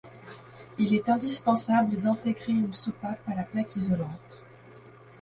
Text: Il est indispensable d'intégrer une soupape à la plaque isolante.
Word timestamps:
Il 0.79 0.95
est 0.95 1.09
indispensable 1.09 1.95
d'intégrer 2.01 2.53
une 2.53 2.73
soupape 2.73 3.19
à 3.27 3.35
la 3.35 3.43
plaque 3.43 3.75
isolante. 3.75 4.41